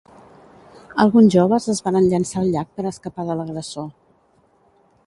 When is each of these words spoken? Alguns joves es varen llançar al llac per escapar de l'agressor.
Alguns 1.03 1.29
joves 1.35 1.67
es 1.75 1.83
varen 1.89 2.09
llançar 2.15 2.41
al 2.43 2.51
llac 2.57 2.73
per 2.79 2.87
escapar 2.95 3.31
de 3.31 3.39
l'agressor. 3.43 3.89